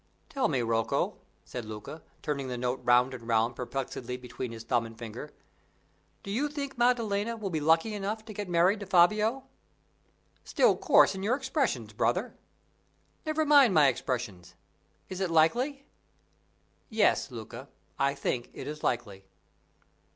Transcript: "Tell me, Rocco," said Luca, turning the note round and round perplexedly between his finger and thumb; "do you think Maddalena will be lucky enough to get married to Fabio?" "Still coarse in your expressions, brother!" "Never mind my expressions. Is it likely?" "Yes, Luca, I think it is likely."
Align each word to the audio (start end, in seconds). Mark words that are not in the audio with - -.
"Tell 0.29 0.47
me, 0.47 0.63
Rocco," 0.63 1.19
said 1.45 1.63
Luca, 1.63 2.01
turning 2.23 2.47
the 2.47 2.57
note 2.57 2.81
round 2.83 3.13
and 3.13 3.27
round 3.27 3.55
perplexedly 3.55 4.17
between 4.17 4.51
his 4.51 4.63
finger 4.63 4.85
and 4.87 4.97
thumb; 4.97 5.27
"do 6.23 6.31
you 6.31 6.49
think 6.49 6.75
Maddalena 6.75 7.37
will 7.37 7.51
be 7.51 7.59
lucky 7.59 7.93
enough 7.93 8.25
to 8.25 8.33
get 8.33 8.49
married 8.49 8.79
to 8.79 8.87
Fabio?" 8.87 9.43
"Still 10.43 10.75
coarse 10.75 11.13
in 11.13 11.21
your 11.21 11.35
expressions, 11.35 11.93
brother!" 11.93 12.35
"Never 13.27 13.45
mind 13.45 13.75
my 13.75 13.89
expressions. 13.89 14.55
Is 15.07 15.21
it 15.21 15.29
likely?" 15.29 15.85
"Yes, 16.89 17.29
Luca, 17.29 17.69
I 17.99 18.15
think 18.15 18.49
it 18.55 18.65
is 18.65 18.81
likely." 18.83 19.27